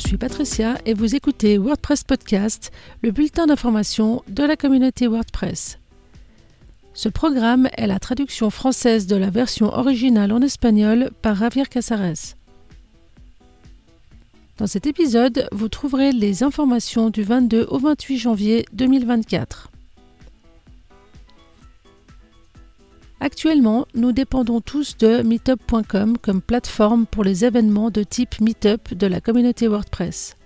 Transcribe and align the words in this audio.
suis 0.00 0.16
Patricia 0.16 0.78
et 0.86 0.94
vous 0.94 1.14
écoutez 1.14 1.58
WordPress 1.58 2.04
Podcast, 2.04 2.72
le 3.02 3.10
bulletin 3.10 3.46
d'information 3.46 4.22
de 4.28 4.42
la 4.42 4.56
communauté 4.56 5.06
WordPress. 5.06 5.78
Ce 6.94 7.08
programme 7.08 7.68
est 7.76 7.86
la 7.86 7.98
traduction 7.98 8.50
française 8.50 9.06
de 9.06 9.16
la 9.16 9.30
version 9.30 9.66
originale 9.66 10.32
en 10.32 10.40
espagnol 10.40 11.10
par 11.22 11.36
Javier 11.36 11.66
Casares. 11.66 12.34
Dans 14.56 14.66
cet 14.66 14.86
épisode, 14.86 15.48
vous 15.52 15.68
trouverez 15.68 16.12
les 16.12 16.42
informations 16.42 17.10
du 17.10 17.22
22 17.22 17.66
au 17.70 17.78
28 17.78 18.18
janvier 18.18 18.64
2024. 18.72 19.69
Actuellement, 23.22 23.86
nous 23.94 24.12
dépendons 24.12 24.62
tous 24.62 24.96
de 24.96 25.20
meetup.com 25.20 26.16
comme 26.16 26.40
plateforme 26.40 27.04
pour 27.04 27.22
les 27.22 27.44
événements 27.44 27.90
de 27.90 28.02
type 28.02 28.40
Meetup 28.40 28.94
de 28.94 29.06
la 29.06 29.20
communauté 29.20 29.68
WordPress. 29.68 30.38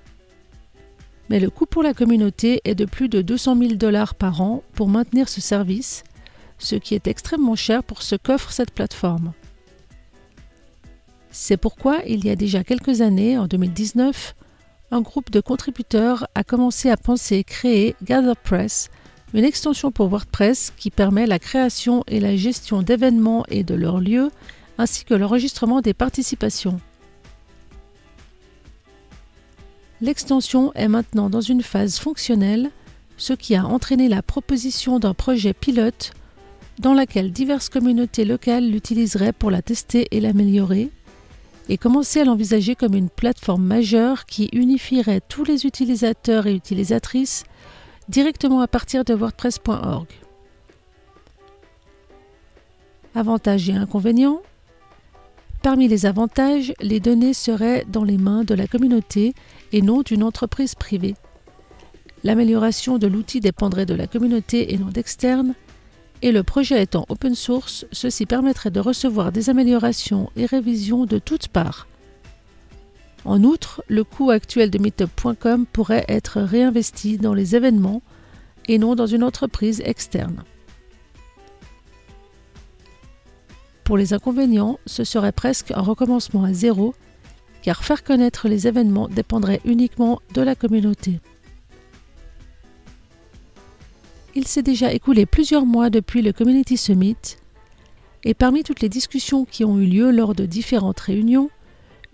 Mais 1.31 1.39
le 1.39 1.51
coût 1.51 1.67
pour 1.67 1.85
la 1.85 1.95
communauté 1.95 2.61
est 2.65 2.75
de 2.75 2.85
plus 2.85 3.09
de 3.09 3.23
200 3.23 3.57
000 3.59 3.75
dollars 3.75 4.17
par 4.17 4.41
an 4.41 4.65
pour 4.75 4.89
maintenir 4.89 5.29
ce 5.29 5.41
service, 5.41 6.03
ce 6.59 6.75
qui 6.75 6.97
est 6.97 7.07
extrêmement 7.07 7.55
cher 7.55 7.85
pour 7.85 8.03
ce 8.03 8.17
qu'offre 8.17 8.51
cette 8.51 8.73
plateforme. 8.73 9.35
C'est 11.31 11.57
pourquoi, 11.57 12.01
il 12.07 12.25
y 12.25 12.31
a 12.31 12.37
déjà 12.37 12.65
quelques 12.65 13.01
années, 13.01 13.39
en 13.39 13.47
2019, 13.47 14.35
un 14.91 15.01
groupe 15.01 15.31
de 15.31 15.41
contributeurs 15.41 16.27
a 16.35 16.43
commencé 16.43 16.91
à 16.91 16.97
penser 16.97 17.45
créer 17.45 17.95
GatherPress, 18.03 18.91
une 19.35 19.45
extension 19.45 19.91
pour 19.91 20.09
WordPress 20.09 20.73
qui 20.77 20.91
permet 20.91 21.27
la 21.27 21.41
création 21.41 22.05
et 22.07 22.21
la 22.21 22.37
gestion 22.37 22.83
d'événements 22.83 23.45
et 23.49 23.65
de 23.65 23.75
leurs 23.75 24.01
lieux, 24.01 24.31
ainsi 24.79 25.05
que 25.05 25.13
l'enregistrement 25.13 25.81
des 25.81 25.93
participations. 25.93 26.81
L'extension 30.01 30.73
est 30.75 30.89
maintenant 30.89 31.31
dans 31.31 31.41
une 31.41 31.63
phase 31.63 31.99
fonctionnelle, 31.99 32.71
ce 33.17 33.33
qui 33.33 33.57
a 33.57 33.67
entraîné 33.67 34.09
la 34.09 34.23
proposition 34.23 35.01
d'un 35.01 35.15
projet 35.15 35.53
pilote 35.53 36.13
dans 36.79 36.95
laquelle 36.95 37.33
diverses 37.33 37.69
communautés 37.69 38.25
locales 38.25 38.69
l'utiliseraient 38.71 39.33
pour 39.33 39.51
la 39.51 39.63
tester 39.63 40.07
et 40.13 40.21
l'améliorer, 40.21 40.91
et 41.69 41.79
commencer 41.79 42.21
à 42.21 42.25
l'envisager 42.25 42.77
comme 42.77 42.95
une 42.95 43.09
plateforme 43.09 43.65
majeure 43.65 44.27
qui 44.27 44.49
unifierait 44.53 45.23
tous 45.29 45.45
les 45.45 45.67
utilisateurs 45.67 46.47
et 46.47 46.55
utilisatrices 46.55 47.45
directement 48.09 48.61
à 48.61 48.69
partir 48.69 49.05
de 49.05 49.15
WordPress.org. 49.15 50.09
Avantages 53.15 53.69
et 53.69 53.75
inconvénients 53.75 54.43
Parmi 55.63 55.89
les 55.89 56.05
avantages, 56.05 56.75
les 56.81 57.01
données 57.01 57.33
seraient 57.33 57.87
dans 57.89 58.05
les 58.05 58.19
mains 58.19 58.45
de 58.45 58.55
la 58.55 58.67
communauté 58.67 59.35
et 59.73 59.81
non 59.81 60.03
d'une 60.03 60.23
entreprise 60.23 60.75
privée. 60.75 61.15
L'amélioration 62.23 62.99
de 62.99 63.07
l'outil 63.07 63.41
dépendrait 63.41 63.87
de 63.87 63.95
la 63.95 64.07
communauté 64.07 64.75
et 64.75 64.79
non 64.79 64.89
d'externes, 64.89 65.55
et 66.23 66.33
le 66.33 66.43
projet 66.43 66.83
étant 66.83 67.07
open 67.09 67.35
source, 67.35 67.87
ceci 67.93 68.27
permettrait 68.27 68.71
de 68.71 68.81
recevoir 68.81 69.33
des 69.33 69.51
améliorations 69.51 70.31
et 70.37 70.47
révisions 70.47 71.07
de 71.07 71.19
toutes 71.19 71.49
parts. 71.49 71.87
En 73.25 73.43
outre, 73.43 73.83
le 73.89 74.05
coût 74.05 74.31
actuel 74.31 74.71
de 74.71 74.79
Meetup.com 74.79 75.67
pourrait 75.67 76.05
être 76.09 76.41
réinvesti 76.41 77.17
dans 77.17 77.35
les 77.35 77.57
événements 77.57 78.03
et 78.67 78.79
non 78.79 78.95
dans 78.95 79.07
une 79.07 79.23
entreprise 79.23 79.83
externe. 79.85 80.45
Pour 83.83 83.97
les 83.99 84.15
inconvénients, 84.15 84.79
ce 84.87 85.05
serait 85.05 85.33
presque 85.33 85.71
un 85.71 85.81
recommencement 85.81 86.45
à 86.45 86.53
zéro, 86.53 86.95
car 87.63 87.85
faire 87.85 88.05
connaître 88.05 88.49
les 88.49 88.67
événements 88.67 89.09
dépendrait 89.09 89.61
uniquement 89.65 90.21
de 90.35 90.43
la 90.43 90.55
communauté. 90.55 91.21
Il 94.35 94.47
s'est 94.47 94.63
déjà 94.63 94.93
écoulé 94.93 95.27
plusieurs 95.27 95.65
mois 95.65 95.91
depuis 95.91 96.23
le 96.23 96.33
Community 96.33 96.77
Summit, 96.77 97.37
et 98.25 98.35
parmi 98.35 98.65
toutes 98.65 98.81
les 98.81 98.89
discussions 98.89 99.45
qui 99.45 99.65
ont 99.65 99.79
eu 99.79 99.87
lieu 99.87 100.11
lors 100.11 100.35
de 100.35 100.47
différentes 100.47 101.01
réunions, 101.01 101.51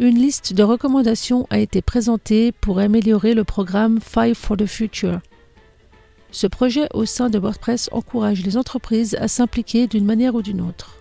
une 0.00 0.16
liste 0.16 0.54
de 0.54 0.62
recommandations 0.62 1.46
a 1.50 1.58
été 1.58 1.82
présentée 1.82 2.52
pour 2.52 2.78
améliorer 2.78 3.34
le 3.34 3.44
programme 3.44 4.00
Five 4.00 4.34
for 4.34 4.56
the 4.56 4.64
Future. 4.64 5.20
Ce 6.30 6.46
projet 6.46 6.88
au 6.94 7.04
sein 7.04 7.28
de 7.28 7.38
WordPress 7.38 7.90
encourage 7.92 8.42
les 8.42 8.56
entreprises 8.56 9.14
à 9.16 9.28
s'impliquer 9.28 9.86
d'une 9.86 10.06
manière 10.06 10.34
ou 10.34 10.40
d'une 10.40 10.62
autre. 10.62 10.96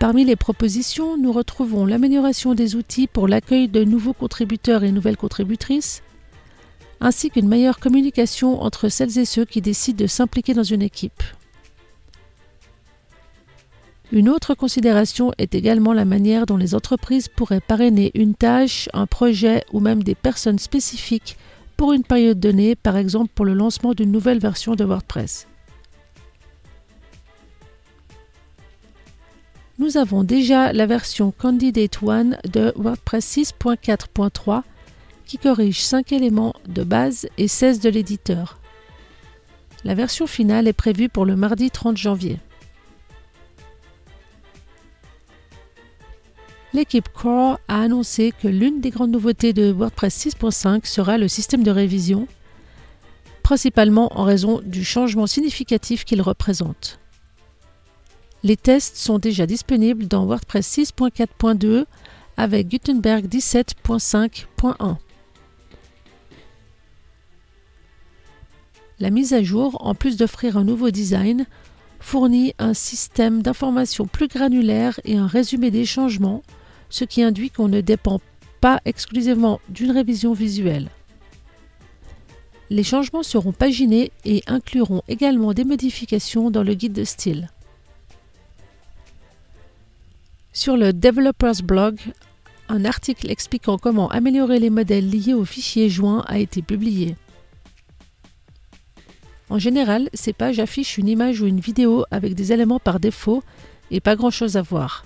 Parmi 0.00 0.24
les 0.24 0.34
propositions, 0.34 1.16
nous 1.16 1.30
retrouvons 1.30 1.86
l'amélioration 1.86 2.54
des 2.54 2.74
outils 2.74 3.06
pour 3.06 3.28
l'accueil 3.28 3.68
de 3.68 3.84
nouveaux 3.84 4.12
contributeurs 4.12 4.82
et 4.82 4.90
nouvelles 4.90 5.16
contributrices, 5.16 6.02
ainsi 7.00 7.30
qu'une 7.30 7.46
meilleure 7.46 7.78
communication 7.78 8.60
entre 8.62 8.88
celles 8.88 9.16
et 9.16 9.26
ceux 9.26 9.44
qui 9.44 9.60
décident 9.60 10.02
de 10.02 10.08
s'impliquer 10.08 10.54
dans 10.54 10.64
une 10.64 10.82
équipe. 10.82 11.22
Une 14.12 14.28
autre 14.28 14.54
considération 14.54 15.32
est 15.36 15.54
également 15.54 15.92
la 15.92 16.04
manière 16.04 16.46
dont 16.46 16.56
les 16.56 16.74
entreprises 16.76 17.28
pourraient 17.28 17.60
parrainer 17.60 18.12
une 18.14 18.34
tâche, 18.34 18.88
un 18.92 19.06
projet 19.06 19.64
ou 19.72 19.80
même 19.80 20.04
des 20.04 20.14
personnes 20.14 20.60
spécifiques 20.60 21.36
pour 21.76 21.92
une 21.92 22.04
période 22.04 22.38
donnée, 22.38 22.76
par 22.76 22.96
exemple 22.96 23.30
pour 23.34 23.44
le 23.44 23.54
lancement 23.54 23.94
d'une 23.94 24.12
nouvelle 24.12 24.38
version 24.38 24.76
de 24.76 24.84
WordPress. 24.84 25.48
Nous 29.78 29.98
avons 29.98 30.24
déjà 30.24 30.72
la 30.72 30.86
version 30.86 31.32
Candidate 31.36 31.98
1 32.02 32.24
de 32.50 32.72
WordPress 32.76 33.36
6.4.3 33.36 34.62
qui 35.26 35.36
corrige 35.36 35.82
5 35.82 36.12
éléments 36.12 36.54
de 36.66 36.84
base 36.84 37.28
et 37.36 37.48
16 37.48 37.80
de 37.80 37.90
l'éditeur. 37.90 38.58
La 39.84 39.94
version 39.94 40.26
finale 40.26 40.68
est 40.68 40.72
prévue 40.72 41.08
pour 41.08 41.26
le 41.26 41.36
mardi 41.36 41.70
30 41.70 41.96
janvier. 41.96 42.38
L'équipe 46.76 47.08
Core 47.08 47.58
a 47.68 47.80
annoncé 47.80 48.32
que 48.38 48.48
l'une 48.48 48.82
des 48.82 48.90
grandes 48.90 49.10
nouveautés 49.10 49.54
de 49.54 49.72
WordPress 49.72 50.26
6.5 50.26 50.84
sera 50.84 51.16
le 51.16 51.26
système 51.26 51.62
de 51.62 51.70
révision, 51.70 52.28
principalement 53.42 54.12
en 54.20 54.24
raison 54.24 54.60
du 54.62 54.84
changement 54.84 55.26
significatif 55.26 56.04
qu'il 56.04 56.20
représente. 56.20 57.00
Les 58.42 58.58
tests 58.58 58.98
sont 58.98 59.18
déjà 59.18 59.46
disponibles 59.46 60.06
dans 60.06 60.26
WordPress 60.26 60.78
6.4.2 60.78 61.86
avec 62.36 62.68
Gutenberg 62.68 63.26
17.5.1. 63.26 64.96
La 68.98 69.10
mise 69.10 69.32
à 69.32 69.42
jour, 69.42 69.78
en 69.80 69.94
plus 69.94 70.18
d'offrir 70.18 70.58
un 70.58 70.64
nouveau 70.64 70.90
design, 70.90 71.46
fournit 72.00 72.52
un 72.58 72.74
système 72.74 73.40
d'information 73.40 74.06
plus 74.06 74.28
granulaire 74.28 75.00
et 75.04 75.16
un 75.16 75.26
résumé 75.26 75.70
des 75.70 75.86
changements, 75.86 76.42
ce 76.96 77.04
qui 77.04 77.22
induit 77.22 77.50
qu'on 77.50 77.68
ne 77.68 77.82
dépend 77.82 78.20
pas 78.62 78.80
exclusivement 78.86 79.60
d'une 79.68 79.90
révision 79.90 80.32
visuelle. 80.32 80.88
Les 82.70 82.82
changements 82.82 83.22
seront 83.22 83.52
paginés 83.52 84.10
et 84.24 84.42
incluront 84.46 85.02
également 85.06 85.52
des 85.52 85.64
modifications 85.64 86.50
dans 86.50 86.62
le 86.62 86.72
guide 86.72 86.94
de 86.94 87.04
style. 87.04 87.50
Sur 90.54 90.78
le 90.78 90.94
Developers 90.94 91.62
Blog, 91.62 92.00
un 92.70 92.86
article 92.86 93.30
expliquant 93.30 93.76
comment 93.76 94.08
améliorer 94.08 94.58
les 94.58 94.70
modèles 94.70 95.10
liés 95.10 95.34
aux 95.34 95.44
fichiers 95.44 95.90
joints 95.90 96.24
a 96.26 96.38
été 96.38 96.62
publié. 96.62 97.14
En 99.50 99.58
général, 99.58 100.08
ces 100.14 100.32
pages 100.32 100.60
affichent 100.60 100.96
une 100.96 101.08
image 101.08 101.42
ou 101.42 101.46
une 101.46 101.60
vidéo 101.60 102.06
avec 102.10 102.34
des 102.34 102.54
éléments 102.54 102.80
par 102.80 103.00
défaut 103.00 103.42
et 103.90 104.00
pas 104.00 104.16
grand-chose 104.16 104.56
à 104.56 104.62
voir. 104.62 105.04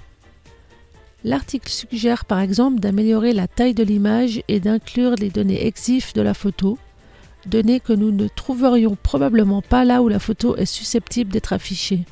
L'article 1.23 1.71
suggère 1.71 2.25
par 2.25 2.41
exemple 2.41 2.81
d'améliorer 2.81 3.33
la 3.33 3.47
taille 3.47 3.75
de 3.75 3.83
l'image 3.83 4.43
et 4.49 4.59
d'inclure 4.59 5.15
les 5.17 5.29
données 5.29 5.67
EXIF 5.67 6.15
de 6.15 6.23
la 6.23 6.33
photo, 6.33 6.79
données 7.47 7.81
que 7.81 7.93
nous 7.93 8.11
ne 8.11 8.27
trouverions 8.29 8.97
probablement 8.97 9.61
pas 9.61 9.85
là 9.85 10.03
où 10.03 10.09
la 10.09 10.19
photo 10.19 10.57
est 10.57 10.67
susceptible 10.67 11.31
d'être 11.31 11.53
affichée. 11.53 12.05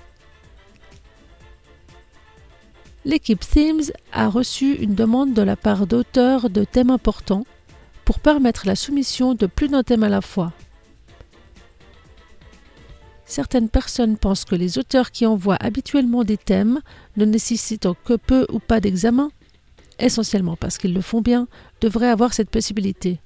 L'équipe 3.06 3.40
Themes 3.40 3.90
a 4.12 4.28
reçu 4.28 4.74
une 4.74 4.94
demande 4.94 5.32
de 5.32 5.40
la 5.40 5.56
part 5.56 5.86
d'auteurs 5.86 6.50
de 6.50 6.64
thèmes 6.64 6.90
importants 6.90 7.46
pour 8.04 8.18
permettre 8.18 8.66
la 8.66 8.76
soumission 8.76 9.34
de 9.34 9.46
plus 9.46 9.68
d'un 9.68 9.82
thème 9.82 10.02
à 10.02 10.10
la 10.10 10.20
fois. 10.20 10.52
Certaines 13.28 13.68
personnes 13.68 14.16
pensent 14.16 14.46
que 14.46 14.54
les 14.54 14.78
auteurs 14.78 15.10
qui 15.10 15.26
envoient 15.26 15.58
habituellement 15.60 16.24
des 16.24 16.38
thèmes, 16.38 16.80
ne 17.18 17.26
nécessitant 17.26 17.94
que 18.04 18.14
peu 18.14 18.46
ou 18.50 18.58
pas 18.58 18.80
d'examen, 18.80 19.30
essentiellement 19.98 20.56
parce 20.56 20.78
qu'ils 20.78 20.94
le 20.94 21.02
font 21.02 21.20
bien, 21.20 21.46
devraient 21.82 22.08
avoir 22.08 22.32
cette 22.32 22.48
possibilité. 22.48 23.20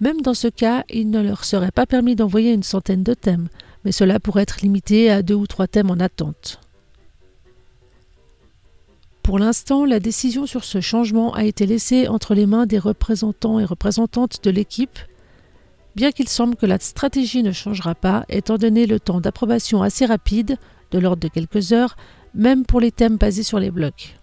Même 0.00 0.22
dans 0.22 0.34
ce 0.34 0.48
cas, 0.48 0.82
il 0.90 1.08
ne 1.08 1.22
leur 1.22 1.44
serait 1.44 1.70
pas 1.70 1.86
permis 1.86 2.16
d'envoyer 2.16 2.52
une 2.52 2.64
centaine 2.64 3.04
de 3.04 3.14
thèmes, 3.14 3.48
mais 3.84 3.92
cela 3.92 4.18
pourrait 4.18 4.42
être 4.42 4.60
limité 4.60 5.08
à 5.08 5.22
deux 5.22 5.36
ou 5.36 5.46
trois 5.46 5.68
thèmes 5.68 5.92
en 5.92 6.00
attente. 6.00 6.60
Pour 9.22 9.38
l'instant, 9.38 9.84
la 9.84 10.00
décision 10.00 10.46
sur 10.46 10.64
ce 10.64 10.80
changement 10.80 11.32
a 11.32 11.44
été 11.44 11.64
laissée 11.64 12.08
entre 12.08 12.34
les 12.34 12.46
mains 12.46 12.66
des 12.66 12.78
représentants 12.80 13.60
et 13.60 13.64
représentantes 13.64 14.42
de 14.42 14.50
l'équipe, 14.50 14.98
bien 15.96 16.12
qu'il 16.12 16.28
semble 16.28 16.56
que 16.56 16.66
la 16.66 16.78
stratégie 16.78 17.42
ne 17.42 17.52
changera 17.52 17.94
pas, 17.94 18.26
étant 18.28 18.58
donné 18.58 18.86
le 18.86 19.00
temps 19.00 19.20
d'approbation 19.20 19.82
assez 19.82 20.04
rapide, 20.04 20.58
de 20.90 20.98
l'ordre 20.98 21.22
de 21.22 21.28
quelques 21.28 21.72
heures, 21.72 21.96
même 22.34 22.66
pour 22.66 22.80
les 22.80 22.92
thèmes 22.92 23.16
basés 23.16 23.42
sur 23.42 23.58
les 23.58 23.70
blocs. 23.70 24.16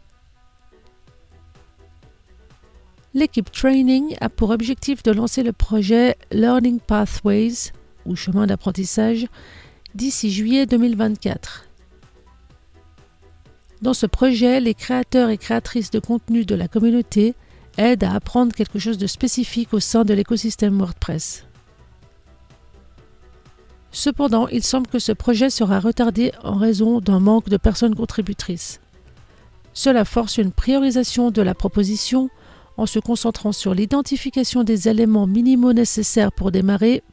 L'équipe 3.16 3.52
Training 3.52 4.16
a 4.22 4.30
pour 4.30 4.52
objectif 4.52 5.04
de 5.04 5.12
lancer 5.12 5.44
le 5.44 5.52
projet 5.52 6.16
Learning 6.32 6.80
Pathways, 6.80 7.72
ou 8.06 8.16
chemin 8.16 8.46
d'apprentissage, 8.46 9.26
d'ici 9.96 10.32
juillet 10.32 10.68
2024. 10.68 11.66
Dans 13.82 13.94
ce 13.94 14.06
projet, 14.06 14.60
les 14.60 14.74
créateurs 14.76 15.30
et 15.30 15.38
créatrices 15.38 15.92
de 15.92 16.00
contenu 16.00 16.46
de 16.46 16.56
la 16.56 16.68
communauté 16.68 17.34
aident 17.78 18.04
à 18.04 18.14
apprendre 18.14 18.54
quelque 18.54 18.80
chose 18.80 19.00
de 19.00 19.08
spécifique 19.08 19.74
au 19.74 19.80
sein 19.80 20.06
de 20.06 20.14
l'écosystème 20.14 20.78
WordPress. 20.78 21.46
Cependant, 23.94 24.48
il 24.48 24.64
semble 24.64 24.88
que 24.88 24.98
ce 24.98 25.12
projet 25.12 25.52
sera 25.52 25.80
retardé 25.80 26.32
en 26.44 26.56
raison 26.56 27.00
d'un 27.00 27.20
manque 27.20 27.48
de 27.48 27.58
personnes 27.58 27.96
contributrices. 27.96 28.82
Cela 29.74 30.04
force 30.04 30.38
une 30.38 30.52
priorisation 30.52 31.30
de 31.30 31.42
la 31.44 31.54
proposition 31.54 32.30
en 32.76 32.88
se 32.88 32.98
concentrant 32.98 33.52
sur 33.52 33.76
l'identification 33.76 34.64
des 34.64 34.90
éléments 34.90 35.28
minimaux 35.28 35.74
nécessaires 35.74 36.32
pour 36.32 36.52
démarrer, 36.52 37.04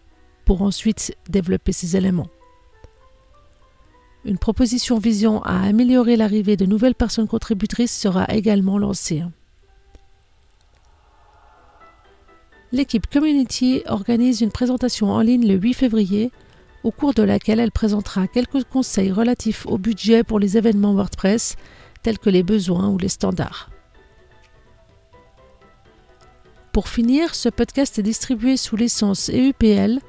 pour 0.46 0.62
ensuite 0.62 1.14
développer 1.28 1.72
ces 1.72 1.98
éléments. 1.98 2.28
Une 4.24 4.38
proposition 4.38 4.98
visant 4.98 5.40
à 5.40 5.62
améliorer 5.62 6.16
l'arrivée 6.16 6.56
de 6.56 6.64
nouvelles 6.64 6.94
personnes 6.94 7.28
contributrices 7.28 7.96
sera 7.96 8.24
également 8.34 8.78
lancée. 8.78 9.22
L'équipe 12.72 13.06
Community 13.06 13.82
organise 13.86 14.40
une 14.40 14.52
présentation 14.52 15.10
en 15.10 15.20
ligne 15.20 15.46
le 15.46 15.54
8 15.54 15.74
février, 15.74 16.30
au 16.82 16.90
cours 16.90 17.14
de 17.14 17.22
laquelle 17.22 17.60
elle 17.60 17.72
présentera 17.72 18.26
quelques 18.26 18.64
conseils 18.64 19.12
relatifs 19.12 19.66
au 19.66 19.78
budget 19.78 20.24
pour 20.24 20.38
les 20.38 20.56
événements 20.56 20.94
WordPress, 20.94 21.56
tels 22.02 22.18
que 22.18 22.30
les 22.30 22.42
besoins 22.42 22.88
ou 22.88 22.98
les 22.98 23.08
standards. 23.08 23.70
Pour 26.72 26.88
finir, 26.88 27.34
ce 27.34 27.48
podcast 27.48 27.98
est 27.98 28.02
distribué 28.02 28.56
sous 28.56 28.76
licence 28.76 29.28
EUPL 29.28 30.00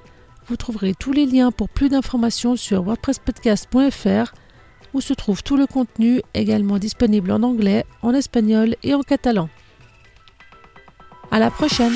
vous 0.52 0.58
trouverez 0.58 0.94
tous 0.94 1.14
les 1.14 1.26
liens 1.26 1.52
pour 1.52 1.70
plus 1.70 1.90
d'informations 1.90 2.56
sur 2.56 2.86
wordpresspodcast.fr 2.86 4.34
où 4.94 5.00
se 5.00 5.14
trouve 5.14 5.44
tout 5.44 5.56
le 5.56 5.66
contenu 5.66 6.22
également 6.34 6.78
disponible 6.78 7.32
en 7.32 7.44
anglais, 7.44 7.86
en 8.02 8.14
espagnol 8.14 8.76
et 8.84 8.94
en 8.94 9.02
catalan. 9.02 9.48
À 11.32 11.40
la 11.40 11.50
prochaine! 11.50 11.94